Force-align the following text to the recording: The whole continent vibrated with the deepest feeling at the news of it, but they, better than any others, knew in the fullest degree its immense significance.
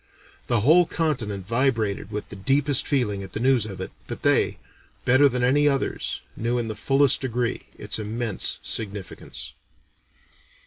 The 0.47 0.61
whole 0.61 0.87
continent 0.87 1.45
vibrated 1.45 2.09
with 2.11 2.29
the 2.29 2.35
deepest 2.35 2.87
feeling 2.87 3.21
at 3.21 3.33
the 3.33 3.39
news 3.39 3.67
of 3.67 3.79
it, 3.79 3.91
but 4.07 4.23
they, 4.23 4.57
better 5.05 5.29
than 5.29 5.43
any 5.43 5.67
others, 5.67 6.21
knew 6.35 6.57
in 6.57 6.69
the 6.69 6.75
fullest 6.75 7.21
degree 7.21 7.67
its 7.77 7.99
immense 7.99 8.57
significance. 8.63 9.53